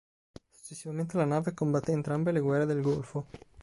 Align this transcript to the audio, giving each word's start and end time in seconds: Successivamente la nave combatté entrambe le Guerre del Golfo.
Successivamente 0.49 1.15
la 1.15 1.25
nave 1.25 1.53
combatté 1.53 1.91
entrambe 1.91 2.31
le 2.31 2.39
Guerre 2.41 2.65
del 2.65 2.81
Golfo. 2.81 3.27